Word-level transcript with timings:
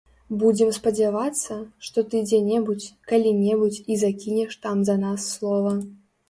Будзем 0.43 0.69
спадзявацца, 0.77 1.57
што 1.89 2.03
ты 2.13 2.21
дзе-небудзь, 2.29 2.87
калі-небудзь 3.11 3.79
і 3.91 3.99
закінеш 4.05 4.57
там 4.65 4.83
за 4.91 4.97
нас 5.05 5.29
слова. 5.37 5.77